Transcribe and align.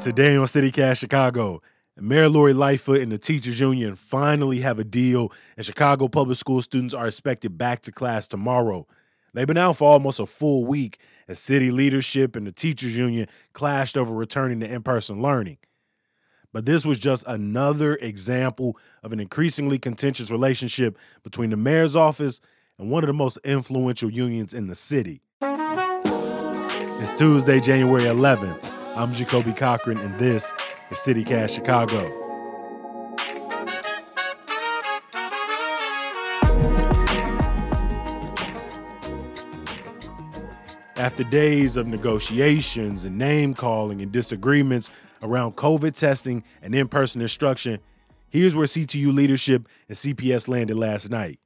Today 0.00 0.34
on 0.34 0.46
CityCast 0.46 0.96
Chicago, 0.96 1.60
Mayor 1.94 2.30
Lori 2.30 2.54
Lightfoot 2.54 3.02
and 3.02 3.12
the 3.12 3.18
teachers 3.18 3.60
union 3.60 3.94
finally 3.94 4.60
have 4.60 4.78
a 4.78 4.84
deal, 4.84 5.30
and 5.58 5.66
Chicago 5.66 6.08
public 6.08 6.38
school 6.38 6.62
students 6.62 6.94
are 6.94 7.06
expected 7.06 7.58
back 7.58 7.82
to 7.82 7.92
class 7.92 8.26
tomorrow. 8.26 8.86
They've 9.34 9.46
been 9.46 9.58
out 9.58 9.76
for 9.76 9.92
almost 9.92 10.18
a 10.18 10.24
full 10.24 10.64
week 10.64 11.00
as 11.28 11.38
city 11.38 11.70
leadership 11.70 12.34
and 12.34 12.46
the 12.46 12.52
teachers 12.52 12.96
union 12.96 13.28
clashed 13.52 13.98
over 13.98 14.14
returning 14.14 14.60
to 14.60 14.72
in-person 14.72 15.20
learning. 15.20 15.58
But 16.50 16.64
this 16.64 16.86
was 16.86 16.98
just 16.98 17.26
another 17.26 17.96
example 17.96 18.78
of 19.02 19.12
an 19.12 19.20
increasingly 19.20 19.78
contentious 19.78 20.30
relationship 20.30 20.96
between 21.22 21.50
the 21.50 21.58
mayor's 21.58 21.94
office 21.94 22.40
and 22.78 22.90
one 22.90 23.04
of 23.04 23.08
the 23.08 23.12
most 23.12 23.36
influential 23.44 24.10
unions 24.10 24.54
in 24.54 24.68
the 24.68 24.74
city. 24.74 25.20
It's 27.02 27.18
Tuesday, 27.18 27.60
January 27.60 28.04
11th. 28.04 28.69
I'm 29.00 29.14
Jacoby 29.14 29.54
Cochran, 29.54 29.96
and 29.96 30.18
this 30.18 30.52
is 30.90 31.00
City 31.00 31.24
CityCast 31.24 31.54
Chicago. 31.54 32.00
After 40.96 41.24
days 41.24 41.78
of 41.78 41.86
negotiations 41.86 43.06
and 43.06 43.16
name 43.16 43.54
calling 43.54 44.02
and 44.02 44.12
disagreements 44.12 44.90
around 45.22 45.56
COVID 45.56 45.98
testing 45.98 46.44
and 46.60 46.74
in 46.74 46.86
person 46.86 47.22
instruction, 47.22 47.80
here's 48.28 48.54
where 48.54 48.66
CTU 48.66 49.14
leadership 49.14 49.66
and 49.88 49.96
CPS 49.96 50.46
landed 50.46 50.76
last 50.76 51.08
night. 51.08 51.40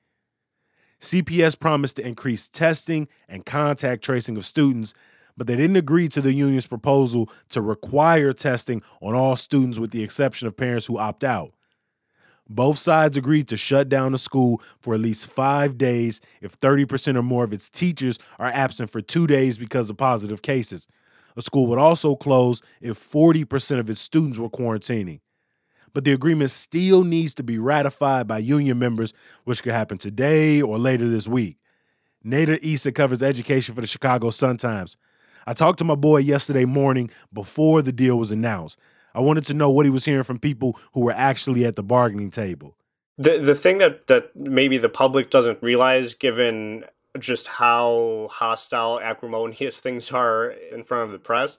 CPS 1.01 1.57
promised 1.61 1.97
to 1.97 2.07
increase 2.07 2.49
testing 2.49 3.07
and 3.29 3.47
contact 3.47 4.03
tracing 4.03 4.37
of 4.37 4.45
students 4.45 4.93
but 5.37 5.47
they 5.47 5.57
didn't 5.57 5.77
agree 5.77 6.09
to 6.09 6.21
the 6.21 6.33
union's 6.33 6.67
proposal 6.67 7.31
to 7.51 7.61
require 7.61 8.33
testing 8.33 8.83
on 9.01 9.15
all 9.15 9.37
students 9.37 9.79
with 9.79 9.91
the 9.91 10.03
exception 10.03 10.47
of 10.49 10.57
parents 10.57 10.87
who 10.87 10.99
opt 10.99 11.25
out. 11.25 11.53
Both 12.49 12.79
sides 12.79 13.17
agreed 13.17 13.49
to 13.49 13.57
shut 13.57 13.89
down 13.89 14.13
the 14.13 14.19
school 14.19 14.61
for 14.79 14.95
at 14.95 15.01
least 15.01 15.31
five 15.31 15.79
days 15.79 16.21
if 16.43 16.59
30% 16.59 17.17
or 17.17 17.23
more 17.23 17.45
of 17.45 17.55
its 17.55 17.71
teachers 17.71 18.19
are 18.39 18.49
absent 18.49 18.91
for 18.91 19.01
two 19.01 19.27
days 19.27 19.57
because 19.57 19.89
of 19.89 19.97
positive 19.97 20.43
cases. 20.43 20.87
The 21.37 21.43
school 21.43 21.67
would 21.69 21.79
also 21.79 22.15
close 22.15 22.61
if 22.81 22.99
40% 22.99 23.79
of 23.79 23.89
its 23.89 24.01
students 24.01 24.39
were 24.39 24.51
quarantining. 24.51 25.21
But 25.95 26.05
the 26.05 26.13
agreement 26.13 26.51
still 26.51 27.03
needs 27.03 27.35
to 27.35 27.43
be 27.43 27.59
ratified 27.59 28.27
by 28.27 28.39
union 28.39 28.79
members, 28.79 29.15
which 29.45 29.63
could 29.63 29.73
happen 29.73 29.97
today 29.97 30.61
or 30.61 30.79
later 30.79 31.09
this 31.09 31.27
week. 31.27 31.57
Nader 32.25 32.59
Issa 32.63 32.93
covers 32.93 33.23
education 33.23 33.75
for 33.75 33.81
the 33.81 33.87
Chicago 33.87 34.31
Sun-Times. 34.31 34.97
I 35.47 35.55
talked 35.55 35.79
to 35.79 35.85
my 35.85 35.95
boy 35.95 36.19
yesterday 36.19 36.65
morning 36.65 37.11
before 37.33 37.83
the 37.83 37.93
deal 37.93 38.19
was 38.19 38.33
announced. 38.33 38.79
I 39.15 39.21
wanted 39.21 39.45
to 39.45 39.55
know 39.55 39.71
what 39.71 39.87
he 39.87 39.91
was 39.91 40.05
hearing 40.05 40.25
from 40.25 40.39
people 40.39 40.79
who 40.93 41.03
were 41.03 41.13
actually 41.13 41.65
at 41.65 41.77
the 41.77 41.83
bargaining 41.83 42.31
table. 42.31 42.77
The 43.17 43.39
the 43.39 43.55
thing 43.55 43.79
that 43.79 44.09
that 44.09 44.35
maybe 44.35 44.77
the 44.77 44.89
public 44.89 45.31
doesn't 45.31 45.63
realize 45.63 46.15
given 46.15 46.85
just 47.19 47.47
how 47.47 48.29
hostile 48.31 49.01
acrimonious 49.01 49.79
things 49.81 50.11
are 50.11 50.51
in 50.51 50.83
front 50.83 51.05
of 51.05 51.13
the 51.13 51.19
press, 51.19 51.59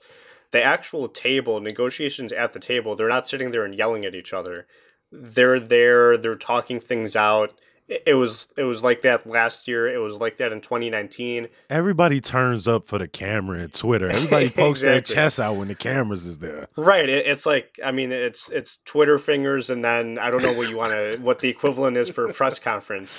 the 0.52 0.62
actual 0.62 1.08
table, 1.08 1.62
negotiations 1.62 2.32
at 2.32 2.54
the 2.54 2.60
table, 2.60 2.96
they're 2.96 3.08
not 3.08 3.28
sitting 3.28 3.52
there 3.52 3.64
and 3.64 3.76
yelling 3.76 4.06
at 4.06 4.16
each 4.16 4.34
other. 4.34 4.68
They're 5.12 5.60
there, 5.60 6.18
they're 6.18 6.36
talking 6.36 6.80
things 6.80 7.16
out 7.16 7.58
it 7.88 8.16
was 8.16 8.48
it 8.58 8.64
was 8.64 8.84
like 8.84 9.04
that 9.04 9.28
last 9.28 9.68
year. 9.68 9.88
It 9.88 10.00
was 10.00 10.18
like 10.18 10.38
that 10.38 10.52
in 10.52 10.62
2019. 10.62 11.48
Everybody 11.70 12.20
turns 12.20 12.68
up 12.68 12.88
for 12.88 12.98
the 12.98 13.08
camera 13.08 13.60
and 13.60 13.74
Twitter. 13.74 14.10
Everybody 14.10 14.50
pokes 14.56 14.82
exactly. 14.82 14.90
their 14.90 15.02
chest 15.02 15.40
out 15.40 15.58
when 15.58 15.68
the 15.68 15.76
cameras 15.76 16.26
is 16.26 16.40
there. 16.40 16.68
Right. 16.76 17.08
It, 17.08 17.28
it's 17.28 17.46
like 17.46 17.80
I 17.84 17.92
mean 17.92 18.12
it's 18.12 18.50
it's 18.50 18.80
Twitter 18.86 19.20
fingers 19.20 19.70
and 19.70 19.86
then 19.86 20.18
I 20.18 20.32
don't 20.32 20.42
know 20.42 20.54
what 20.54 20.70
you 20.70 20.78
want 20.78 20.94
to 20.94 21.20
what 21.22 21.40
the 21.40 21.50
equivalent 21.50 21.98
is 21.98 22.10
for 22.10 22.28
a 22.28 22.34
press 22.34 22.58
conference. 22.58 23.18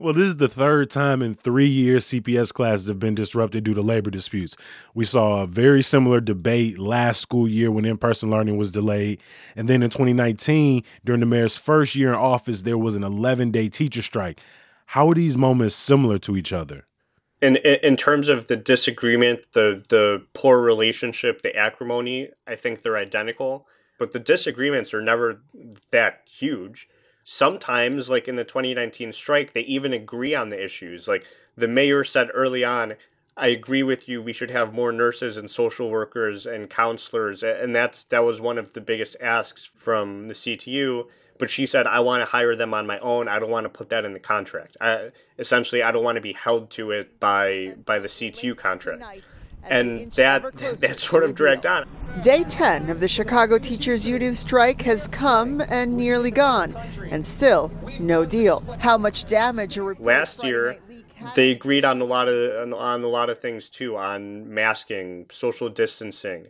Well, 0.00 0.14
this 0.14 0.28
is 0.28 0.36
the 0.38 0.48
third 0.48 0.88
time 0.88 1.20
in 1.20 1.34
three 1.34 1.66
years 1.66 2.06
CPS 2.06 2.54
classes 2.54 2.88
have 2.88 2.98
been 2.98 3.14
disrupted 3.14 3.64
due 3.64 3.74
to 3.74 3.82
labor 3.82 4.10
disputes. 4.10 4.56
We 4.94 5.04
saw 5.04 5.42
a 5.42 5.46
very 5.46 5.82
similar 5.82 6.22
debate 6.22 6.78
last 6.78 7.20
school 7.20 7.46
year 7.46 7.70
when 7.70 7.84
in 7.84 7.98
person 7.98 8.30
learning 8.30 8.56
was 8.56 8.72
delayed. 8.72 9.20
And 9.56 9.68
then 9.68 9.82
in 9.82 9.90
2019, 9.90 10.84
during 11.04 11.20
the 11.20 11.26
mayor's 11.26 11.58
first 11.58 11.94
year 11.94 12.08
in 12.08 12.14
office, 12.14 12.62
there 12.62 12.78
was 12.78 12.94
an 12.94 13.04
11 13.04 13.50
day 13.50 13.68
teacher 13.68 14.00
strike. 14.00 14.40
How 14.86 15.10
are 15.10 15.14
these 15.14 15.36
moments 15.36 15.74
similar 15.74 16.16
to 16.16 16.34
each 16.34 16.50
other? 16.50 16.86
In, 17.42 17.56
in 17.56 17.94
terms 17.96 18.30
of 18.30 18.48
the 18.48 18.56
disagreement, 18.56 19.52
the, 19.52 19.82
the 19.90 20.24
poor 20.32 20.62
relationship, 20.62 21.42
the 21.42 21.54
acrimony, 21.54 22.30
I 22.46 22.56
think 22.56 22.80
they're 22.80 22.96
identical. 22.96 23.66
But 23.98 24.12
the 24.12 24.18
disagreements 24.18 24.94
are 24.94 25.02
never 25.02 25.42
that 25.90 26.22
huge 26.24 26.88
sometimes 27.24 28.08
like 28.10 28.28
in 28.28 28.36
the 28.36 28.44
2019 28.44 29.12
strike 29.12 29.52
they 29.52 29.62
even 29.62 29.92
agree 29.92 30.34
on 30.34 30.48
the 30.48 30.62
issues. 30.62 31.08
Like 31.08 31.24
the 31.56 31.68
mayor 31.68 32.04
said 32.04 32.28
early 32.34 32.64
on 32.64 32.94
i 33.36 33.46
agree 33.46 33.82
with 33.82 34.08
you 34.08 34.20
we 34.20 34.32
should 34.32 34.50
have 34.50 34.74
more 34.74 34.92
nurses 34.92 35.36
and 35.36 35.50
social 35.50 35.90
workers 35.90 36.46
and 36.46 36.70
counselors. 36.70 37.42
And 37.42 37.74
that's 37.74 38.04
that 38.04 38.24
was 38.24 38.40
one 38.40 38.58
of 38.58 38.72
the 38.72 38.80
biggest 38.80 39.16
asks 39.20 39.64
from 39.64 40.24
the 40.24 40.34
ctu 40.34 41.06
but 41.38 41.50
she 41.50 41.66
said 41.66 41.86
i 41.86 42.00
want 42.00 42.20
to 42.20 42.26
hire 42.26 42.54
them 42.54 42.74
on 42.74 42.86
my 42.86 42.98
own 42.98 43.28
i 43.28 43.38
don't 43.38 43.50
want 43.50 43.64
to 43.64 43.70
put 43.70 43.88
that 43.90 44.04
in 44.04 44.12
the 44.12 44.20
contract. 44.20 44.76
I, 44.80 45.10
essentially 45.38 45.82
i 45.82 45.90
don't 45.90 46.04
want 46.04 46.16
to 46.16 46.22
be 46.22 46.32
held 46.32 46.70
to 46.72 46.90
it 46.90 47.18
by 47.20 47.76
by 47.84 47.98
the 47.98 48.08
ctu 48.08 48.56
contract 48.56 49.02
and 49.68 50.10
that 50.12 50.42
that 50.80 50.98
sort 50.98 51.24
of 51.24 51.34
dragged 51.34 51.66
on. 51.66 51.88
Day 52.22 52.44
10 52.44 52.90
of 52.90 53.00
the 53.00 53.08
Chicago 53.08 53.58
Teachers 53.58 54.08
Union 54.08 54.34
strike 54.34 54.82
has 54.82 55.06
come 55.06 55.62
and 55.68 55.96
nearly 55.96 56.30
gone, 56.30 56.74
and 57.10 57.24
still 57.24 57.70
no 58.00 58.24
deal. 58.24 58.60
How 58.80 58.98
much 58.98 59.26
damage? 59.26 59.78
Last 59.78 60.42
year, 60.42 60.76
they 61.34 61.50
agreed 61.52 61.84
on 61.84 62.00
a 62.00 62.04
lot 62.04 62.28
of 62.28 62.72
on 62.72 63.02
a 63.04 63.06
lot 63.06 63.30
of 63.30 63.38
things 63.38 63.68
too, 63.68 63.96
on 63.96 64.52
masking, 64.52 65.26
social 65.30 65.68
distancing. 65.68 66.48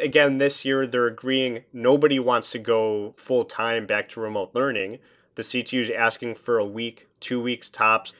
Again, 0.00 0.38
this 0.38 0.64
year 0.64 0.86
they're 0.86 1.06
agreeing 1.06 1.64
nobody 1.72 2.18
wants 2.18 2.50
to 2.52 2.58
go 2.58 3.12
full 3.16 3.44
time 3.44 3.86
back 3.86 4.08
to 4.10 4.20
remote 4.20 4.50
learning. 4.54 4.98
The 5.34 5.42
CTU 5.42 5.82
is 5.82 5.90
asking 5.90 6.36
for 6.36 6.58
a 6.58 6.64
week, 6.64 7.06
two 7.20 7.40
weeks 7.40 7.68
tops. 7.68 8.14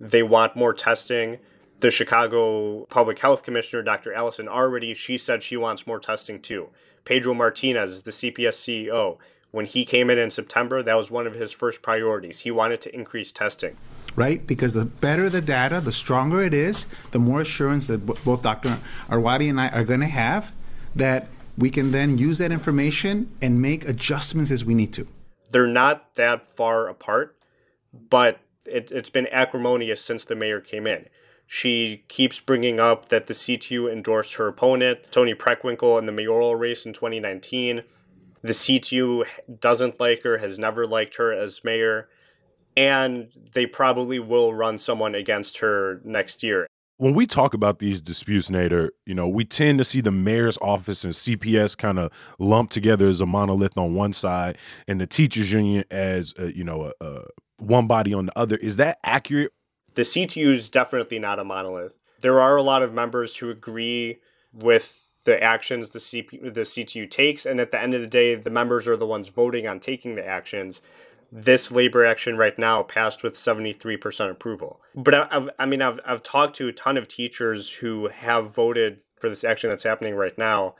They 0.00 0.22
want 0.22 0.56
more 0.56 0.74
testing 0.74 1.38
the 1.80 1.90
Chicago 1.90 2.84
Public 2.86 3.18
Health 3.18 3.42
Commissioner, 3.42 3.82
Dr. 3.82 4.12
Allison 4.12 4.46
Arwady, 4.46 4.94
she 4.96 5.16
said 5.16 5.42
she 5.42 5.56
wants 5.56 5.86
more 5.86 6.00
testing 6.00 6.40
too. 6.40 6.70
Pedro 7.04 7.34
Martinez, 7.34 8.02
the 8.02 8.10
CPS 8.10 8.54
CEO, 8.54 9.18
when 9.50 9.64
he 9.64 9.84
came 9.84 10.10
in 10.10 10.18
in 10.18 10.30
September, 10.30 10.82
that 10.82 10.94
was 10.94 11.10
one 11.10 11.26
of 11.26 11.34
his 11.34 11.52
first 11.52 11.80
priorities. 11.80 12.40
He 12.40 12.50
wanted 12.50 12.80
to 12.82 12.94
increase 12.94 13.32
testing. 13.32 13.76
Right? 14.14 14.46
Because 14.46 14.74
the 14.74 14.84
better 14.84 15.30
the 15.30 15.40
data, 15.40 15.80
the 15.80 15.92
stronger 15.92 16.42
it 16.42 16.52
is, 16.52 16.86
the 17.12 17.18
more 17.18 17.40
assurance 17.40 17.86
that 17.86 17.98
both 17.98 18.42
Dr. 18.42 18.78
Arwady 19.08 19.48
and 19.48 19.60
I 19.60 19.68
are 19.68 19.84
going 19.84 20.00
to 20.00 20.06
have 20.06 20.52
that 20.96 21.28
we 21.56 21.70
can 21.70 21.92
then 21.92 22.18
use 22.18 22.38
that 22.38 22.52
information 22.52 23.32
and 23.40 23.62
make 23.62 23.88
adjustments 23.88 24.50
as 24.50 24.64
we 24.64 24.74
need 24.74 24.92
to. 24.94 25.06
They're 25.50 25.66
not 25.66 26.14
that 26.16 26.44
far 26.44 26.88
apart, 26.88 27.36
but 27.92 28.40
it, 28.66 28.90
has 28.90 29.10
been 29.10 29.28
acrimonious 29.32 30.04
since 30.04 30.24
the 30.24 30.36
mayor 30.36 30.60
came 30.60 30.86
in. 30.86 31.06
She 31.50 32.04
keeps 32.08 32.40
bringing 32.40 32.78
up 32.78 33.08
that 33.08 33.26
the 33.26 33.32
CTU 33.32 33.90
endorsed 33.90 34.34
her 34.34 34.48
opponent, 34.48 35.10
Toni 35.10 35.34
Preckwinkle, 35.34 35.98
in 35.98 36.04
the 36.04 36.12
mayoral 36.12 36.56
race 36.56 36.84
in 36.84 36.92
2019. 36.92 37.84
The 38.42 38.52
CTU 38.52 39.24
doesn't 39.58 39.98
like 39.98 40.22
her, 40.24 40.36
has 40.36 40.58
never 40.58 40.86
liked 40.86 41.16
her 41.16 41.32
as 41.32 41.64
mayor, 41.64 42.10
and 42.76 43.30
they 43.54 43.64
probably 43.64 44.18
will 44.18 44.52
run 44.52 44.76
someone 44.76 45.14
against 45.14 45.60
her 45.60 46.02
next 46.04 46.42
year. 46.42 46.66
When 46.98 47.14
we 47.14 47.26
talk 47.26 47.54
about 47.54 47.78
these 47.78 48.02
disputes, 48.02 48.50
Nader, 48.50 48.90
you 49.06 49.14
know, 49.14 49.26
we 49.26 49.46
tend 49.46 49.78
to 49.78 49.84
see 49.84 50.02
the 50.02 50.12
mayor's 50.12 50.58
office 50.60 51.02
and 51.02 51.14
CPS 51.14 51.78
kind 51.78 51.98
of 51.98 52.12
lumped 52.38 52.74
together 52.74 53.08
as 53.08 53.22
a 53.22 53.26
monolith 53.26 53.78
on 53.78 53.94
one 53.94 54.12
side, 54.12 54.58
and 54.86 55.00
the 55.00 55.06
teachers 55.06 55.50
union 55.50 55.84
as 55.90 56.34
a, 56.38 56.54
you 56.54 56.64
know 56.64 56.92
a, 57.00 57.04
a 57.04 57.22
one 57.56 57.86
body 57.86 58.12
on 58.12 58.26
the 58.26 58.38
other. 58.38 58.56
Is 58.56 58.76
that 58.76 58.98
accurate, 59.02 59.52
the 59.98 60.04
CTU 60.04 60.52
is 60.52 60.68
definitely 60.68 61.18
not 61.18 61.40
a 61.40 61.44
monolith. 61.44 61.96
There 62.20 62.40
are 62.40 62.56
a 62.56 62.62
lot 62.62 62.84
of 62.84 62.94
members 62.94 63.38
who 63.38 63.50
agree 63.50 64.20
with 64.52 65.10
the 65.24 65.42
actions 65.42 65.90
the, 65.90 65.98
CP, 65.98 66.54
the 66.54 66.60
CTU 66.60 67.10
takes, 67.10 67.44
and 67.44 67.60
at 67.60 67.72
the 67.72 67.82
end 67.82 67.94
of 67.94 68.00
the 68.00 68.06
day, 68.06 68.36
the 68.36 68.48
members 68.48 68.86
are 68.86 68.96
the 68.96 69.08
ones 69.08 69.28
voting 69.28 69.66
on 69.66 69.80
taking 69.80 70.14
the 70.14 70.24
actions. 70.24 70.80
This 71.32 71.72
labor 71.72 72.06
action 72.06 72.36
right 72.36 72.56
now 72.56 72.84
passed 72.84 73.24
with 73.24 73.34
73% 73.34 74.30
approval. 74.30 74.80
But 74.94 75.32
I've, 75.32 75.50
I 75.58 75.66
mean, 75.66 75.82
I've, 75.82 75.98
I've 76.06 76.22
talked 76.22 76.54
to 76.58 76.68
a 76.68 76.72
ton 76.72 76.96
of 76.96 77.08
teachers 77.08 77.68
who 77.72 78.06
have 78.06 78.54
voted 78.54 79.00
for 79.16 79.28
this 79.28 79.42
action 79.42 79.68
that's 79.68 79.82
happening 79.82 80.14
right 80.14 80.38
now 80.38 80.76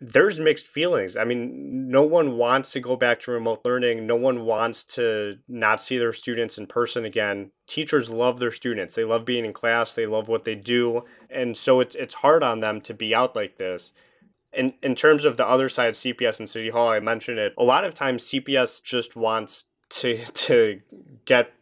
there's 0.00 0.40
mixed 0.40 0.66
feelings. 0.66 1.16
I 1.16 1.24
mean, 1.24 1.90
no 1.90 2.02
one 2.02 2.38
wants 2.38 2.72
to 2.72 2.80
go 2.80 2.96
back 2.96 3.20
to 3.20 3.32
remote 3.32 3.60
learning. 3.64 4.06
No 4.06 4.16
one 4.16 4.46
wants 4.46 4.82
to 4.84 5.38
not 5.46 5.82
see 5.82 5.98
their 5.98 6.12
students 6.12 6.56
in 6.56 6.66
person 6.66 7.04
again. 7.04 7.50
Teachers 7.66 8.08
love 8.08 8.40
their 8.40 8.50
students. 8.50 8.94
They 8.94 9.04
love 9.04 9.26
being 9.26 9.44
in 9.44 9.52
class. 9.52 9.94
They 9.94 10.06
love 10.06 10.26
what 10.26 10.44
they 10.44 10.54
do. 10.54 11.04
And 11.28 11.54
so 11.56 11.80
it's 11.80 11.94
it's 11.94 12.14
hard 12.16 12.42
on 12.42 12.60
them 12.60 12.80
to 12.82 12.94
be 12.94 13.14
out 13.14 13.36
like 13.36 13.58
this. 13.58 13.92
In, 14.52 14.72
in 14.82 14.94
terms 14.96 15.24
of 15.24 15.36
the 15.36 15.46
other 15.46 15.68
side, 15.68 15.90
of 15.90 15.94
CPS 15.94 16.40
and 16.40 16.48
City 16.48 16.70
Hall, 16.70 16.88
I 16.88 16.98
mentioned 16.98 17.38
it. 17.38 17.54
A 17.56 17.62
lot 17.62 17.84
of 17.84 17.94
times, 17.94 18.24
CPS 18.24 18.82
just 18.82 19.14
wants 19.14 19.66
to 19.90 20.18
to 20.34 20.80
get 21.26 21.52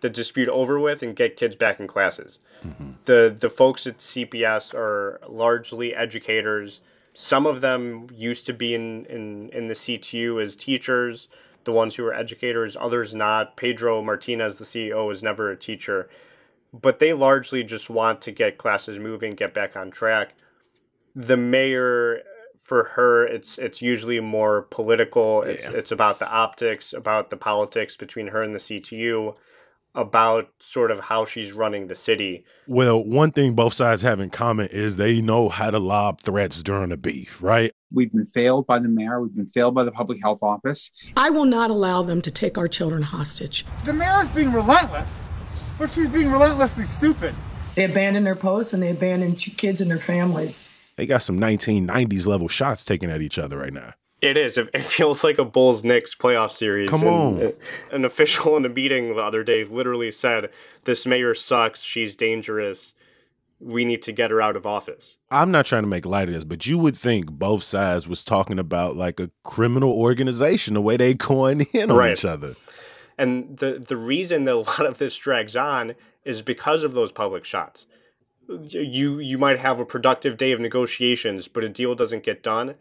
the 0.00 0.10
dispute 0.10 0.48
over 0.48 0.78
with 0.78 1.02
and 1.02 1.16
get 1.16 1.36
kids 1.36 1.56
back 1.56 1.80
in 1.80 1.86
classes. 1.86 2.38
Mm-hmm. 2.62 2.90
The 3.06 3.34
the 3.36 3.50
folks 3.50 3.86
at 3.86 3.98
CPS 3.98 4.74
are 4.74 5.18
largely 5.26 5.94
educators. 5.94 6.80
Some 7.18 7.46
of 7.46 7.62
them 7.62 8.08
used 8.14 8.44
to 8.44 8.52
be 8.52 8.74
in, 8.74 9.06
in, 9.06 9.48
in 9.48 9.68
the 9.68 9.74
CTU 9.74 10.42
as 10.42 10.54
teachers, 10.54 11.28
the 11.64 11.72
ones 11.72 11.94
who 11.94 12.04
are 12.04 12.12
educators, 12.12 12.76
others 12.78 13.14
not. 13.14 13.56
Pedro 13.56 14.02
Martinez, 14.02 14.58
the 14.58 14.66
CEO, 14.66 15.08
was 15.08 15.22
never 15.22 15.50
a 15.50 15.56
teacher. 15.56 16.10
But 16.74 16.98
they 16.98 17.14
largely 17.14 17.64
just 17.64 17.88
want 17.88 18.20
to 18.20 18.32
get 18.32 18.58
classes 18.58 18.98
moving, 18.98 19.32
get 19.32 19.54
back 19.54 19.78
on 19.78 19.90
track. 19.90 20.34
The 21.14 21.38
mayor 21.38 22.20
for 22.62 22.84
her 22.84 23.26
it's 23.26 23.56
it's 23.56 23.80
usually 23.80 24.20
more 24.20 24.62
political. 24.62 25.40
It's 25.40 25.64
yeah. 25.64 25.70
it's 25.70 25.90
about 25.90 26.18
the 26.18 26.28
optics, 26.28 26.92
about 26.92 27.30
the 27.30 27.38
politics 27.38 27.96
between 27.96 28.26
her 28.26 28.42
and 28.42 28.54
the 28.54 28.58
CTU 28.58 29.36
about 29.96 30.50
sort 30.60 30.90
of 30.90 31.00
how 31.00 31.24
she's 31.24 31.52
running 31.52 31.88
the 31.88 31.94
city. 31.94 32.44
Well, 32.68 33.02
one 33.02 33.32
thing 33.32 33.54
both 33.54 33.72
sides 33.72 34.02
have 34.02 34.20
in 34.20 34.30
common 34.30 34.68
is 34.68 34.96
they 34.96 35.22
know 35.22 35.48
how 35.48 35.70
to 35.70 35.78
lob 35.78 36.20
threats 36.20 36.62
during 36.62 36.92
a 36.92 36.96
beef, 36.96 37.42
right? 37.42 37.72
We've 37.90 38.12
been 38.12 38.26
failed 38.26 38.66
by 38.66 38.78
the 38.78 38.88
mayor. 38.88 39.22
We've 39.22 39.34
been 39.34 39.46
failed 39.46 39.74
by 39.74 39.84
the 39.84 39.92
public 39.92 40.20
health 40.22 40.42
office. 40.42 40.90
I 41.16 41.30
will 41.30 41.46
not 41.46 41.70
allow 41.70 42.02
them 42.02 42.20
to 42.22 42.30
take 42.30 42.58
our 42.58 42.68
children 42.68 43.02
hostage. 43.02 43.64
The 43.84 43.94
mayor 43.94 44.22
is 44.22 44.28
being 44.28 44.52
relentless, 44.52 45.28
but 45.78 45.90
she's 45.90 46.08
being 46.08 46.30
relentlessly 46.30 46.84
stupid. 46.84 47.34
They 47.74 47.84
abandon 47.84 48.24
their 48.24 48.36
posts 48.36 48.74
and 48.74 48.82
they 48.82 48.90
abandon 48.90 49.34
kids 49.34 49.80
and 49.80 49.90
their 49.90 49.98
families. 49.98 50.68
They 50.96 51.06
got 51.06 51.22
some 51.22 51.38
1990s 51.38 52.26
level 52.26 52.48
shots 52.48 52.84
taken 52.84 53.10
at 53.10 53.20
each 53.22 53.38
other 53.38 53.58
right 53.58 53.72
now. 53.72 53.94
It 54.22 54.38
is. 54.38 54.56
It, 54.56 54.82
feels 54.82 55.22
like 55.22 55.38
a 55.38 55.44
Bulls 55.44 55.84
Knicks 55.84 56.14
playoff 56.14 56.50
series. 56.50 56.90
Come 56.90 57.04
on. 57.04 57.40
And, 57.40 57.54
an 57.92 58.04
official 58.04 58.56
in 58.56 58.64
a 58.64 58.68
meeting 58.68 59.14
the 59.14 59.22
other 59.22 59.44
day 59.44 59.64
literally 59.64 60.10
said, 60.10 60.50
"This 60.84 61.06
mayor 61.06 61.34
sucks. 61.34 61.82
She's 61.82 62.16
dangerous. 62.16 62.94
We 63.60 63.84
need 63.84 64.02
to 64.02 64.12
get 64.12 64.30
her 64.30 64.40
out 64.40 64.56
of 64.56 64.66
office." 64.66 65.18
I'm 65.30 65.50
not 65.50 65.66
trying 65.66 65.82
to 65.82 65.88
make 65.88 66.06
light 66.06 66.28
of 66.28 66.34
this, 66.34 66.44
but 66.44 66.66
you 66.66 66.78
would 66.78 66.96
think 66.96 67.30
both 67.30 67.62
sides 67.62 68.08
was 68.08 68.24
talking 68.24 68.58
about 68.58 68.96
like 68.96 69.20
a 69.20 69.30
criminal 69.44 69.92
organization, 69.92 70.74
the 70.74 70.80
way 70.80 70.96
they 70.96 71.12
going 71.12 71.60
in 71.72 71.90
on 71.90 71.98
right. 71.98 72.12
each 72.12 72.24
other. 72.24 72.56
And 73.18 73.58
the 73.58 73.84
the 73.86 73.96
reason 73.98 74.44
that 74.44 74.54
a 74.54 74.56
lot 74.56 74.86
of 74.86 74.96
this 74.96 75.14
drags 75.16 75.56
on 75.56 75.94
is 76.24 76.40
because 76.40 76.82
of 76.82 76.94
those 76.94 77.12
public 77.12 77.44
shots. 77.44 77.86
You 78.70 79.18
you 79.18 79.36
might 79.36 79.58
have 79.58 79.78
a 79.78 79.84
productive 79.84 80.38
day 80.38 80.52
of 80.52 80.60
negotiations, 80.60 81.48
but 81.48 81.64
a 81.64 81.68
deal 81.68 81.94
doesn't 81.94 82.22
get 82.22 82.42
done 82.42 82.76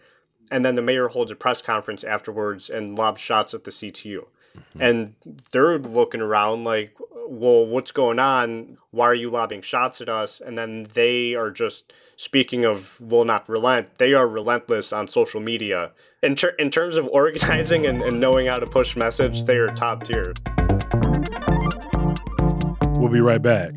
and 0.51 0.65
then 0.65 0.75
the 0.75 0.81
mayor 0.81 1.07
holds 1.07 1.31
a 1.31 1.35
press 1.35 1.61
conference 1.61 2.03
afterwards 2.03 2.69
and 2.69 2.97
lobs 2.97 3.21
shots 3.21 3.53
at 3.53 3.63
the 3.63 3.71
CTU. 3.71 4.25
Mm-hmm. 4.57 4.81
And 4.81 5.15
they're 5.51 5.77
looking 5.77 6.21
around 6.21 6.63
like, 6.63 6.95
well, 7.27 7.65
what's 7.65 7.91
going 7.91 8.19
on? 8.19 8.77
Why 8.91 9.05
are 9.07 9.15
you 9.15 9.29
lobbing 9.29 9.61
shots 9.61 10.01
at 10.01 10.09
us? 10.09 10.39
And 10.39 10.57
then 10.57 10.87
they 10.93 11.33
are 11.35 11.51
just 11.51 11.91
speaking 12.15 12.63
of 12.63 13.01
will 13.01 13.25
not 13.25 13.47
relent. 13.49 13.97
They 13.97 14.13
are 14.13 14.27
relentless 14.27 14.93
on 14.93 15.07
social 15.07 15.41
media. 15.41 15.91
In, 16.21 16.35
ter- 16.35 16.55
in 16.59 16.69
terms 16.69 16.97
of 16.97 17.07
organizing 17.07 17.85
and, 17.85 18.01
and 18.01 18.19
knowing 18.19 18.47
how 18.47 18.55
to 18.55 18.67
push 18.67 18.95
message, 18.95 19.43
they 19.43 19.57
are 19.57 19.67
top 19.67 20.03
tier. 20.03 20.33
We'll 22.97 23.11
be 23.11 23.21
right 23.21 23.41
back. 23.41 23.73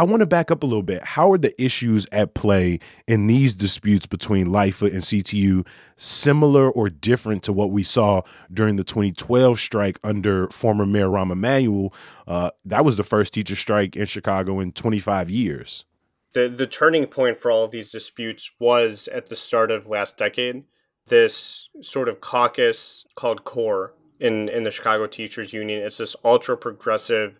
I 0.00 0.02
want 0.02 0.20
to 0.20 0.26
back 0.26 0.50
up 0.50 0.62
a 0.62 0.66
little 0.66 0.82
bit. 0.82 1.04
How 1.04 1.30
are 1.30 1.36
the 1.36 1.62
issues 1.62 2.06
at 2.10 2.32
play 2.32 2.78
in 3.06 3.26
these 3.26 3.52
disputes 3.52 4.06
between 4.06 4.46
LIFA 4.46 4.94
and 4.94 5.02
CTU 5.02 5.66
similar 5.98 6.70
or 6.70 6.88
different 6.88 7.42
to 7.42 7.52
what 7.52 7.70
we 7.70 7.82
saw 7.82 8.22
during 8.50 8.76
the 8.76 8.82
2012 8.82 9.60
strike 9.60 9.98
under 10.02 10.48
former 10.48 10.86
Mayor 10.86 11.08
Rahm 11.08 11.30
Emanuel? 11.30 11.92
Uh, 12.26 12.50
that 12.64 12.82
was 12.82 12.96
the 12.96 13.02
first 13.02 13.34
teacher 13.34 13.54
strike 13.54 13.94
in 13.94 14.06
Chicago 14.06 14.58
in 14.58 14.72
25 14.72 15.28
years. 15.28 15.84
The, 16.32 16.48
the 16.48 16.66
turning 16.66 17.04
point 17.04 17.36
for 17.36 17.50
all 17.50 17.64
of 17.64 17.70
these 17.70 17.92
disputes 17.92 18.50
was 18.58 19.06
at 19.08 19.26
the 19.26 19.36
start 19.36 19.70
of 19.70 19.86
last 19.86 20.16
decade. 20.16 20.64
This 21.08 21.68
sort 21.82 22.08
of 22.08 22.22
caucus 22.22 23.04
called 23.16 23.44
CORE 23.44 23.92
in, 24.18 24.48
in 24.48 24.62
the 24.62 24.70
Chicago 24.70 25.06
Teachers 25.06 25.52
Union. 25.52 25.82
It's 25.82 25.98
this 25.98 26.16
ultra 26.24 26.56
progressive 26.56 27.38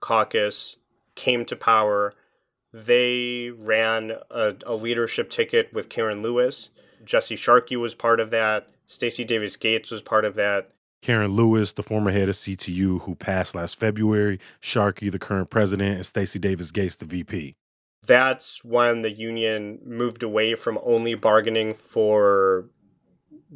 caucus 0.00 0.76
came 1.14 1.44
to 1.46 1.56
power, 1.56 2.14
they 2.72 3.50
ran 3.50 4.12
a, 4.30 4.54
a 4.66 4.74
leadership 4.74 5.30
ticket 5.30 5.72
with 5.72 5.88
Karen 5.88 6.22
Lewis. 6.22 6.70
Jesse 7.04 7.36
Sharkey 7.36 7.76
was 7.76 7.94
part 7.94 8.20
of 8.20 8.30
that. 8.30 8.68
Stacy 8.86 9.24
Davis 9.24 9.56
Gates 9.56 9.90
was 9.90 10.02
part 10.02 10.24
of 10.24 10.34
that. 10.36 10.70
Karen 11.02 11.32
Lewis, 11.32 11.72
the 11.72 11.82
former 11.82 12.12
head 12.12 12.28
of 12.28 12.36
CTU, 12.36 13.02
who 13.02 13.14
passed 13.16 13.54
last 13.54 13.78
February, 13.78 14.38
Sharkey, 14.60 15.08
the 15.08 15.18
current 15.18 15.50
president, 15.50 15.96
and 15.96 16.06
Stacy 16.06 16.38
Davis 16.38 16.70
Gates, 16.70 16.96
the 16.96 17.04
VP. 17.04 17.56
That's 18.06 18.64
when 18.64 19.02
the 19.02 19.10
union 19.10 19.80
moved 19.84 20.22
away 20.22 20.54
from 20.54 20.78
only 20.84 21.14
bargaining 21.14 21.74
for 21.74 22.68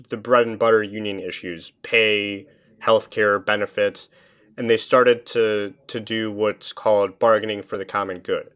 the 0.08 0.16
bread 0.16 0.46
and 0.46 0.58
butter 0.58 0.82
union 0.82 1.20
issues 1.20 1.72
pay, 1.82 2.46
healthcare, 2.82 3.44
benefits 3.44 4.08
and 4.56 4.70
they 4.70 4.76
started 4.76 5.26
to 5.26 5.74
to 5.86 6.00
do 6.00 6.30
what's 6.30 6.72
called 6.72 7.18
bargaining 7.18 7.62
for 7.62 7.76
the 7.76 7.84
common 7.84 8.18
good. 8.20 8.50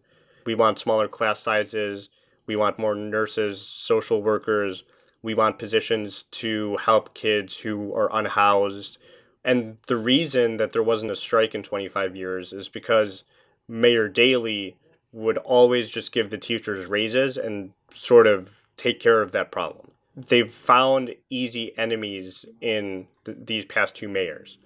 We 0.47 0.55
want 0.55 0.79
smaller 0.79 1.09
class 1.09 1.41
sizes. 1.41 2.09
We 2.47 2.57
want 2.57 2.79
more 2.79 2.95
nurses, 2.95 3.61
social 3.61 4.23
workers. 4.23 4.85
We 5.23 5.35
want 5.35 5.59
positions 5.59 6.25
to 6.33 6.79
help 6.79 7.15
kids 7.15 7.61
who 7.61 7.95
are 7.95 8.09
unhoused. 8.13 8.99
And 9.45 9.77
the 9.87 9.97
reason 9.97 10.57
that 10.57 10.73
there 10.73 10.83
wasn't 10.83 11.13
a 11.13 11.17
strike 11.17 11.55
in 11.55 11.63
25 11.63 12.17
years 12.17 12.53
is 12.53 12.69
because 12.69 13.25
Mayor 13.69 14.09
Daley 14.09 14.77
would 15.13 15.39
always 15.39 15.91
just 15.91 16.13
give 16.13 16.31
the 16.31 16.39
teachers 16.39 16.87
raises 16.87 17.37
and 17.37 17.73
sort 17.91 18.27
of 18.27 18.67
take 18.77 19.01
care 19.01 19.23
of 19.23 19.33
that 19.33 19.53
problem. 19.53 19.91
They've 20.17 20.51
found 20.51 21.15
easy 21.31 21.77
enemies 21.79 22.45
in 22.61 23.07
th- 23.25 23.39
these 23.43 23.65
past 23.65 23.95
two 23.95 24.09
mayors. 24.09 24.59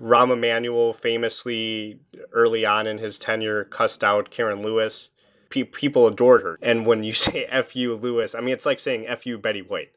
Rahm 0.00 0.32
Emanuel 0.32 0.92
famously 0.92 1.98
early 2.32 2.66
on 2.66 2.86
in 2.86 2.98
his 2.98 3.18
tenure 3.18 3.64
cussed 3.64 4.04
out 4.04 4.30
Karen 4.30 4.62
Lewis. 4.62 5.10
Pe- 5.48 5.64
people 5.64 6.06
adored 6.06 6.42
her. 6.42 6.58
And 6.60 6.86
when 6.86 7.02
you 7.04 7.12
say 7.26 7.44
F 7.48 7.74
you 7.74 7.94
Lewis, 7.94 8.34
I 8.34 8.40
mean, 8.40 8.54
it's 8.54 8.66
like 8.66 8.80
saying 8.80 9.06
F 9.06 9.26
you 9.26 9.38
Betty 9.38 9.62
White. 9.62 9.90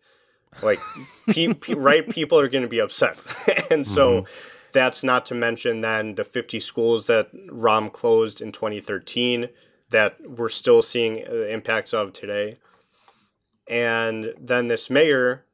Like, 0.64 0.80
pe- 1.30 1.54
pe- 1.54 1.74
right? 1.74 2.08
People 2.08 2.40
are 2.40 2.50
going 2.50 2.64
to 2.64 2.68
be 2.68 2.80
upset. 2.80 3.18
and 3.70 3.86
so 3.86 4.22
mm-hmm. 4.22 4.32
that's 4.72 5.04
not 5.04 5.26
to 5.28 5.36
mention 5.36 5.82
then 5.82 6.16
the 6.16 6.24
50 6.24 6.60
schools 6.60 7.08
that 7.08 7.34
Rahm 7.48 7.92
closed 7.92 8.42
in 8.42 8.52
2013 8.52 9.50
that 9.90 10.18
we're 10.24 10.50
still 10.50 10.82
seeing 10.82 11.16
the 11.16 11.52
impacts 11.52 11.94
of 11.94 12.14
today. 12.14 12.58
And 13.68 14.34
then 14.40 14.68
this 14.68 14.90
mayor 14.90 15.46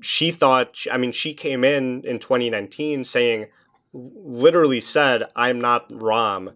she 0.00 0.30
thought, 0.30 0.84
I 0.90 0.96
mean, 0.96 1.12
she 1.12 1.34
came 1.34 1.64
in 1.64 2.02
in 2.04 2.18
2019 2.18 3.04
saying, 3.04 3.46
literally 3.92 4.80
said, 4.80 5.24
I'm 5.34 5.60
not 5.60 5.88
Rahm. 5.90 6.54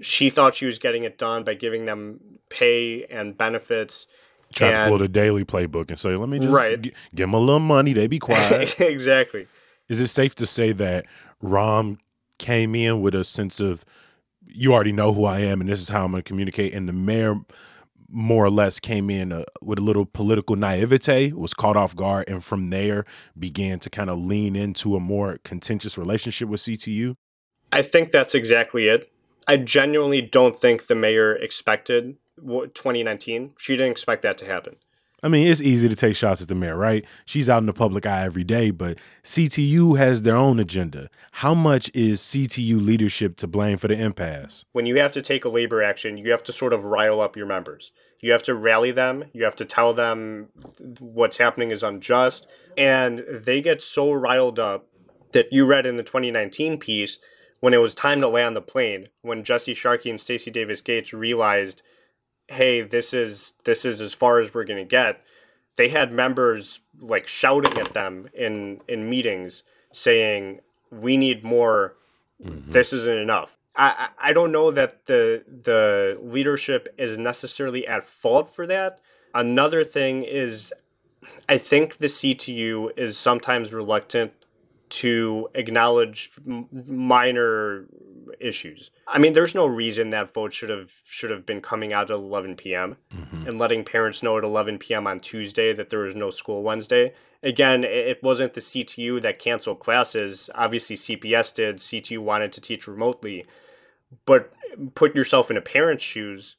She 0.00 0.30
thought 0.30 0.54
she 0.54 0.66
was 0.66 0.78
getting 0.78 1.02
it 1.02 1.18
done 1.18 1.44
by 1.44 1.54
giving 1.54 1.84
them 1.84 2.20
pay 2.48 3.04
and 3.04 3.36
benefits. 3.36 4.06
Try 4.54 4.68
and, 4.68 4.86
to 4.86 4.90
pull 4.90 4.98
the 4.98 5.08
Daley 5.08 5.44
playbook 5.44 5.88
and 5.88 5.98
say, 5.98 6.16
let 6.16 6.28
me 6.28 6.38
just 6.38 6.54
right. 6.54 6.80
g- 6.80 6.92
give 7.14 7.24
them 7.24 7.34
a 7.34 7.38
little 7.38 7.60
money. 7.60 7.92
They 7.92 8.06
be 8.06 8.18
quiet. 8.20 8.80
exactly. 8.80 9.46
Is 9.88 10.00
it 10.00 10.08
safe 10.08 10.34
to 10.36 10.46
say 10.46 10.72
that 10.72 11.06
Rahm 11.42 11.98
came 12.38 12.74
in 12.74 13.02
with 13.02 13.14
a 13.14 13.24
sense 13.24 13.60
of, 13.60 13.84
you 14.46 14.72
already 14.72 14.92
know 14.92 15.12
who 15.12 15.26
I 15.26 15.40
am 15.40 15.60
and 15.60 15.68
this 15.68 15.82
is 15.82 15.88
how 15.88 16.04
I'm 16.04 16.12
going 16.12 16.22
to 16.22 16.26
communicate, 16.28 16.74
and 16.74 16.88
the 16.88 16.92
mayor 16.92 17.36
more 18.10 18.44
or 18.44 18.50
less 18.50 18.80
came 18.80 19.10
in 19.10 19.32
uh, 19.32 19.44
with 19.62 19.78
a 19.78 19.82
little 19.82 20.04
political 20.04 20.56
naivete, 20.56 21.32
was 21.32 21.54
caught 21.54 21.76
off 21.76 21.94
guard, 21.94 22.28
and 22.28 22.44
from 22.44 22.68
there 22.68 23.04
began 23.38 23.78
to 23.80 23.90
kind 23.90 24.10
of 24.10 24.18
lean 24.18 24.56
into 24.56 24.96
a 24.96 25.00
more 25.00 25.38
contentious 25.44 25.96
relationship 25.96 26.48
with 26.48 26.60
CTU? 26.60 27.14
I 27.72 27.82
think 27.82 28.10
that's 28.10 28.34
exactly 28.34 28.88
it. 28.88 29.10
I 29.46 29.56
genuinely 29.56 30.22
don't 30.22 30.56
think 30.56 30.86
the 30.86 30.94
mayor 30.94 31.34
expected 31.34 32.16
2019. 32.38 33.52
She 33.58 33.76
didn't 33.76 33.92
expect 33.92 34.22
that 34.22 34.38
to 34.38 34.46
happen. 34.46 34.76
I 35.22 35.28
mean, 35.28 35.46
it's 35.46 35.60
easy 35.60 35.88
to 35.88 35.96
take 35.96 36.16
shots 36.16 36.40
at 36.40 36.48
the 36.48 36.54
mayor, 36.54 36.76
right? 36.76 37.04
She's 37.26 37.50
out 37.50 37.58
in 37.58 37.66
the 37.66 37.72
public 37.72 38.06
eye 38.06 38.24
every 38.24 38.44
day, 38.44 38.70
but 38.70 38.98
CTU 39.22 39.98
has 39.98 40.22
their 40.22 40.36
own 40.36 40.58
agenda. 40.58 41.10
How 41.32 41.54
much 41.54 41.90
is 41.94 42.20
CTU 42.20 42.84
leadership 42.84 43.36
to 43.36 43.46
blame 43.46 43.76
for 43.76 43.88
the 43.88 44.00
impasse? 44.00 44.64
When 44.72 44.86
you 44.86 44.98
have 44.98 45.12
to 45.12 45.22
take 45.22 45.44
a 45.44 45.50
labor 45.50 45.82
action, 45.82 46.16
you 46.16 46.30
have 46.30 46.42
to 46.44 46.52
sort 46.52 46.72
of 46.72 46.84
rile 46.84 47.20
up 47.20 47.36
your 47.36 47.46
members. 47.46 47.92
You 48.20 48.32
have 48.32 48.42
to 48.44 48.54
rally 48.54 48.90
them, 48.90 49.24
you 49.32 49.44
have 49.44 49.56
to 49.56 49.64
tell 49.64 49.94
them 49.94 50.48
what's 50.98 51.38
happening 51.38 51.70
is 51.70 51.82
unjust, 51.82 52.46
and 52.76 53.24
they 53.30 53.62
get 53.62 53.80
so 53.80 54.12
riled 54.12 54.58
up 54.58 54.86
that 55.32 55.52
you 55.52 55.64
read 55.64 55.86
in 55.86 55.96
the 55.96 56.02
2019 56.02 56.78
piece 56.78 57.18
when 57.60 57.74
it 57.74 57.78
was 57.78 57.94
time 57.94 58.20
to 58.20 58.28
land 58.28 58.56
the 58.56 58.62
plane, 58.62 59.08
when 59.22 59.44
Jesse 59.44 59.74
Sharkey 59.74 60.10
and 60.10 60.20
Stacy 60.20 60.50
Davis 60.50 60.80
Gates 60.80 61.12
realized, 61.12 61.82
hey, 62.50 62.82
this 62.82 63.14
is 63.14 63.54
this 63.64 63.84
is 63.84 64.00
as 64.00 64.14
far 64.14 64.40
as 64.40 64.52
we're 64.52 64.64
gonna 64.64 64.84
get, 64.84 65.22
they 65.76 65.88
had 65.88 66.12
members 66.12 66.80
like 66.98 67.26
shouting 67.26 67.78
at 67.78 67.94
them 67.94 68.28
in 68.34 68.80
in 68.88 69.08
meetings 69.08 69.62
saying, 69.92 70.60
We 70.90 71.16
need 71.16 71.44
more, 71.44 71.96
mm-hmm. 72.44 72.70
this 72.70 72.92
isn't 72.92 73.18
enough. 73.18 73.56
I, 73.76 74.08
I 74.20 74.30
I 74.30 74.32
don't 74.32 74.52
know 74.52 74.70
that 74.70 75.06
the 75.06 75.44
the 75.46 76.18
leadership 76.20 76.92
is 76.98 77.16
necessarily 77.16 77.86
at 77.86 78.04
fault 78.04 78.54
for 78.54 78.66
that. 78.66 79.00
Another 79.32 79.84
thing 79.84 80.24
is 80.24 80.72
I 81.48 81.58
think 81.58 81.98
the 81.98 82.08
CTU 82.08 82.90
is 82.96 83.16
sometimes 83.16 83.72
reluctant 83.72 84.32
to 84.90 85.48
acknowledge 85.54 86.32
m- 86.46 86.68
minor 86.72 87.86
issues. 88.40 88.90
I 89.06 89.18
mean, 89.18 89.32
there's 89.32 89.54
no 89.54 89.66
reason 89.66 90.10
that 90.10 90.32
vote 90.32 90.52
should 90.52 90.70
have 90.70 90.92
should 91.06 91.30
have 91.30 91.44
been 91.46 91.60
coming 91.60 91.92
out 91.92 92.10
at 92.10 92.16
11 92.16 92.56
p.m. 92.56 92.96
Mm-hmm. 93.14 93.48
and 93.48 93.58
letting 93.58 93.84
parents 93.84 94.22
know 94.22 94.38
at 94.38 94.44
11 94.44 94.78
p.m. 94.78 95.06
on 95.06 95.20
Tuesday 95.20 95.72
that 95.72 95.90
there 95.90 96.00
was 96.00 96.14
no 96.14 96.30
school 96.30 96.62
Wednesday. 96.62 97.12
Again, 97.42 97.84
it 97.84 98.22
wasn't 98.22 98.52
the 98.52 98.60
CTU 98.60 99.20
that 99.22 99.38
canceled 99.38 99.80
classes. 99.80 100.50
Obviously, 100.54 100.96
CPS 100.96 101.54
did. 101.54 101.76
CTU 101.76 102.18
wanted 102.18 102.52
to 102.52 102.60
teach 102.60 102.86
remotely, 102.86 103.46
but 104.26 104.52
put 104.94 105.14
yourself 105.14 105.50
in 105.50 105.56
a 105.56 105.62
parent's 105.62 106.04
shoes. 106.04 106.56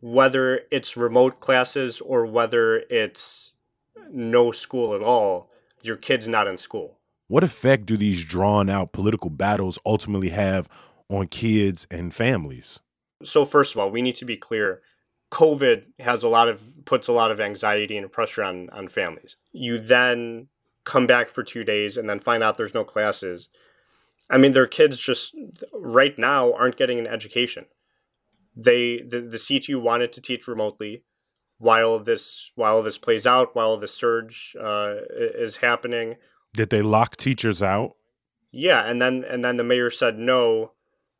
Whether 0.00 0.62
it's 0.70 0.96
remote 0.96 1.40
classes 1.40 2.00
or 2.00 2.26
whether 2.26 2.78
it's 2.90 3.52
no 4.10 4.50
school 4.50 4.94
at 4.94 5.00
all, 5.00 5.50
your 5.82 5.96
kid's 5.96 6.28
not 6.28 6.48
in 6.48 6.58
school. 6.58 6.98
What 7.28 7.44
effect 7.44 7.86
do 7.86 7.96
these 7.96 8.24
drawn 8.24 8.68
out 8.68 8.92
political 8.92 9.30
battles 9.30 9.78
ultimately 9.86 10.28
have 10.30 10.68
on 11.08 11.28
kids 11.28 11.86
and 11.90 12.14
families? 12.14 12.80
So 13.22 13.44
first 13.44 13.74
of 13.74 13.80
all, 13.80 13.90
we 13.90 14.02
need 14.02 14.16
to 14.16 14.24
be 14.24 14.36
clear. 14.36 14.82
COVID 15.32 15.84
has 16.00 16.22
a 16.22 16.28
lot 16.28 16.48
of 16.48 16.84
puts 16.84 17.08
a 17.08 17.12
lot 17.12 17.30
of 17.30 17.40
anxiety 17.40 17.96
and 17.96 18.12
pressure 18.12 18.44
on 18.44 18.68
on 18.70 18.88
families. 18.88 19.36
You 19.52 19.78
then 19.78 20.48
come 20.84 21.06
back 21.06 21.28
for 21.30 21.42
2 21.42 21.64
days 21.64 21.96
and 21.96 22.08
then 22.08 22.18
find 22.18 22.42
out 22.42 22.56
there's 22.56 22.74
no 22.74 22.84
classes. 22.84 23.48
I 24.28 24.38
mean, 24.38 24.52
their 24.52 24.66
kids 24.66 24.98
just 25.00 25.34
right 25.72 26.16
now 26.18 26.52
aren't 26.52 26.76
getting 26.76 26.98
an 26.98 27.06
education. 27.06 27.66
They 28.54 29.02
the, 29.06 29.20
the 29.20 29.38
CTU 29.38 29.80
wanted 29.80 30.12
to 30.12 30.20
teach 30.20 30.46
remotely 30.46 31.04
while 31.58 31.98
this 31.98 32.52
while 32.54 32.82
this 32.82 32.98
plays 32.98 33.26
out, 33.26 33.56
while 33.56 33.76
the 33.76 33.88
surge 33.88 34.54
uh, 34.60 34.96
is 35.16 35.56
happening. 35.56 36.16
Did 36.54 36.70
they 36.70 36.82
lock 36.82 37.16
teachers 37.16 37.62
out? 37.62 37.96
Yeah, 38.50 38.88
and 38.88 39.02
then 39.02 39.24
and 39.28 39.44
then 39.44 39.56
the 39.56 39.64
mayor 39.64 39.90
said 39.90 40.18
no, 40.18 40.72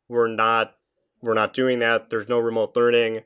we're 0.07 0.27
not 0.27 0.75
we're 1.21 1.33
not 1.33 1.53
doing 1.53 1.79
that. 1.79 2.09
There's 2.09 2.29
no 2.29 2.39
remote 2.39 2.75
learning. 2.75 3.23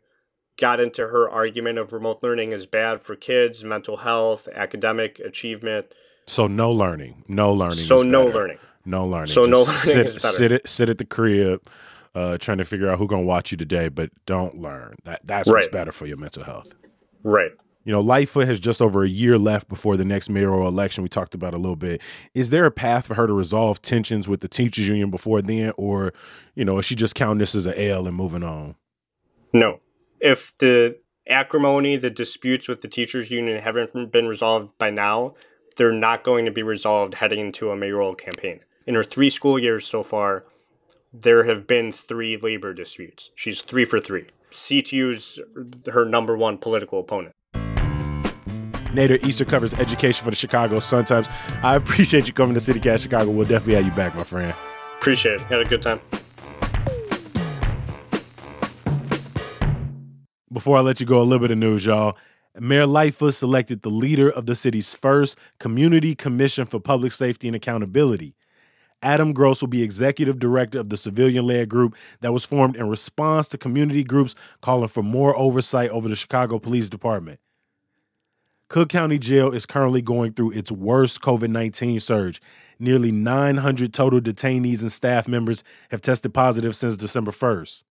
Got 0.57 0.79
into 0.79 1.07
her 1.07 1.29
argument 1.29 1.77
of 1.77 1.93
remote 1.93 2.21
learning 2.21 2.51
is 2.51 2.65
bad 2.65 3.01
for 3.01 3.15
kids, 3.15 3.63
mental 3.63 3.97
health, 3.97 4.47
academic 4.53 5.19
achievement. 5.19 5.93
So 6.25 6.47
no 6.47 6.71
learning, 6.71 7.23
no 7.27 7.53
learning. 7.53 7.77
So 7.77 7.97
is 7.97 8.03
no 8.03 8.25
better. 8.25 8.39
learning. 8.39 8.57
no 8.85 9.05
learning. 9.05 9.27
So 9.27 9.43
no 9.43 9.65
Just 9.65 9.85
learning 9.87 10.05
sit, 10.07 10.15
is 10.15 10.21
better. 10.21 10.35
Sit 10.35 10.51
at, 10.51 10.69
sit 10.69 10.89
at 10.89 10.97
the 10.97 11.05
crib, 11.05 11.61
uh, 12.15 12.37
trying 12.39 12.57
to 12.57 12.65
figure 12.65 12.89
out 12.89 12.97
who 12.97 13.07
gonna 13.07 13.21
watch 13.21 13.51
you 13.51 13.57
today, 13.57 13.89
but 13.89 14.09
don't 14.25 14.59
learn. 14.59 14.95
That 15.05 15.21
that's 15.23 15.47
what's 15.47 15.67
better 15.67 15.91
for 15.91 16.07
your 16.07 16.17
mental 16.17 16.43
health. 16.43 16.73
Right. 17.23 17.51
You 17.85 17.93
know, 17.93 18.01
Lightfoot 18.01 18.47
has 18.47 18.59
just 18.59 18.81
over 18.81 19.03
a 19.03 19.09
year 19.09 19.37
left 19.37 19.69
before 19.69 19.95
the 19.95 20.05
next 20.05 20.29
mayoral 20.29 20.67
election. 20.67 21.01
We 21.01 21.09
talked 21.09 21.33
about 21.33 21.53
a 21.53 21.57
little 21.57 21.77
bit. 21.77 22.01
Is 22.33 22.49
there 22.49 22.65
a 22.65 22.71
path 22.71 23.07
for 23.07 23.15
her 23.15 23.25
to 23.25 23.33
resolve 23.33 23.81
tensions 23.81 24.27
with 24.27 24.41
the 24.41 24.47
teachers 24.47 24.87
union 24.87 25.09
before 25.09 25.41
then, 25.41 25.71
or 25.77 26.13
you 26.55 26.65
know, 26.65 26.77
is 26.77 26.85
she 26.85 26.95
just 26.95 27.15
counting 27.15 27.39
this 27.39 27.55
as 27.55 27.65
an 27.65 27.75
L 27.75 28.05
and 28.05 28.15
moving 28.15 28.43
on? 28.43 28.75
No. 29.53 29.79
If 30.19 30.57
the 30.57 30.99
acrimony, 31.27 31.95
the 31.95 32.09
disputes 32.09 32.67
with 32.67 32.81
the 32.81 32.87
teachers 32.87 33.31
union 33.31 33.61
haven't 33.61 34.11
been 34.11 34.27
resolved 34.27 34.77
by 34.77 34.89
now, 34.89 35.35
they're 35.77 35.91
not 35.93 36.23
going 36.23 36.45
to 36.45 36.51
be 36.51 36.63
resolved 36.63 37.15
heading 37.15 37.39
into 37.39 37.71
a 37.71 37.75
mayoral 37.75 38.15
campaign. 38.15 38.59
In 38.85 38.95
her 38.95 39.03
three 39.03 39.29
school 39.29 39.57
years 39.57 39.87
so 39.87 40.03
far, 40.03 40.43
there 41.13 41.45
have 41.45 41.65
been 41.65 41.91
three 41.91 42.35
labor 42.37 42.73
disputes. 42.73 43.31
She's 43.35 43.61
three 43.61 43.85
for 43.85 43.99
three. 43.99 44.27
CTU's 44.51 45.39
her 45.91 46.05
number 46.05 46.35
one 46.35 46.57
political 46.57 46.99
opponent. 46.99 47.35
Nader 48.91 49.23
Issa 49.27 49.45
covers 49.45 49.73
education 49.75 50.23
for 50.23 50.31
the 50.31 50.35
Chicago 50.35 50.79
Sun 50.79 51.05
Times. 51.05 51.27
I 51.63 51.75
appreciate 51.75 52.27
you 52.27 52.33
coming 52.33 52.55
to 52.55 52.59
CityCast 52.59 53.01
Chicago. 53.01 53.31
We'll 53.31 53.47
definitely 53.47 53.75
have 53.75 53.85
you 53.85 53.91
back, 53.91 54.15
my 54.15 54.23
friend. 54.23 54.53
Appreciate 54.97 55.35
it. 55.35 55.41
Had 55.41 55.61
a 55.61 55.65
good 55.65 55.81
time. 55.81 56.01
Before 60.51 60.77
I 60.77 60.81
let 60.81 60.99
you 60.99 61.05
go, 61.05 61.21
a 61.21 61.23
little 61.23 61.39
bit 61.39 61.51
of 61.51 61.57
news, 61.57 61.85
y'all. 61.85 62.17
Mayor 62.59 62.87
Lightfoot 62.87 63.35
selected 63.35 63.83
the 63.83 63.89
leader 63.89 64.29
of 64.29 64.47
the 64.47 64.55
city's 64.55 64.93
first 64.93 65.37
Community 65.59 66.15
Commission 66.15 66.65
for 66.65 66.79
Public 66.79 67.11
Safety 67.11 67.47
and 67.47 67.55
Accountability. 67.55 68.35
Adam 69.01 69.31
Gross 69.31 69.61
will 69.61 69.69
be 69.69 69.83
executive 69.83 70.39
director 70.39 70.79
of 70.79 70.89
the 70.89 70.97
civilian 70.97 71.45
led 71.45 71.69
group 71.69 71.95
that 72.19 72.33
was 72.33 72.43
formed 72.43 72.75
in 72.75 72.89
response 72.89 73.47
to 73.49 73.57
community 73.57 74.03
groups 74.03 74.35
calling 74.61 74.89
for 74.89 75.03
more 75.03 75.37
oversight 75.37 75.89
over 75.91 76.09
the 76.09 76.15
Chicago 76.15 76.59
Police 76.59 76.89
Department. 76.89 77.39
Cook 78.69 78.89
County 78.89 79.17
Jail 79.17 79.51
is 79.51 79.65
currently 79.65 80.03
going 80.03 80.33
through 80.33 80.51
its 80.51 80.71
worst 80.71 81.21
COVID 81.21 81.49
19 81.49 81.99
surge. 81.99 82.39
Nearly 82.77 83.11
900 83.11 83.91
total 83.91 84.21
detainees 84.21 84.83
and 84.83 84.91
staff 84.91 85.27
members 85.27 85.63
have 85.89 86.01
tested 86.01 86.35
positive 86.35 86.75
since 86.75 86.95
December 86.95 87.31
1st. 87.31 87.83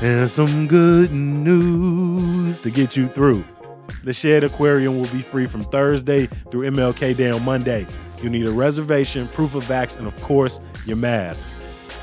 And 0.00 0.30
some 0.30 0.66
good 0.66 1.12
news 1.12 2.62
to 2.62 2.70
get 2.70 2.96
you 2.96 3.08
through. 3.08 3.44
The 4.04 4.14
Shedd 4.14 4.42
Aquarium 4.42 4.98
will 4.98 5.08
be 5.08 5.20
free 5.20 5.46
from 5.46 5.60
Thursday 5.60 6.28
through 6.50 6.70
MLK 6.70 7.14
Day 7.14 7.30
on 7.30 7.44
Monday. 7.44 7.86
You'll 8.22 8.32
need 8.32 8.46
a 8.46 8.52
reservation, 8.52 9.28
proof 9.28 9.54
of 9.54 9.64
vax, 9.64 9.98
and 9.98 10.06
of 10.06 10.18
course, 10.22 10.60
your 10.86 10.96
mask. 10.96 11.46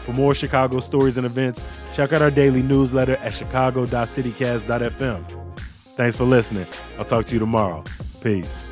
For 0.06 0.14
more 0.14 0.36
Chicago 0.36 0.82
stories 0.82 1.18
and 1.18 1.26
events, 1.26 1.64
check 1.96 2.14
out 2.14 2.22
our 2.22 2.30
daily 2.30 2.62
newsletter 2.62 3.16
at 3.18 3.34
chicago.citycast.fm. 3.34 5.51
Thanks 5.96 6.16
for 6.18 6.24
listening. 6.24 6.66
I'll 6.98 7.06
talk 7.06 7.26
to 7.26 7.34
you 7.34 7.40
tomorrow. 7.40 7.84
Peace. 8.24 8.64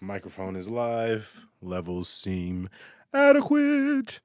Microphone 0.00 0.56
is 0.56 0.68
live. 0.68 1.46
Levels 1.62 2.08
seem 2.08 2.68
adequate. 3.14 4.20